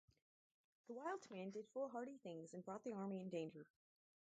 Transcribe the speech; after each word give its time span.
The 0.87 0.93
wild 0.95 1.21
twin 1.21 1.51
did 1.51 1.67
foolhardy 1.67 2.17
things 2.17 2.55
and 2.55 2.65
brought 2.65 2.83
the 2.83 2.93
army 2.93 3.19
in 3.21 3.29
danger. 3.29 3.67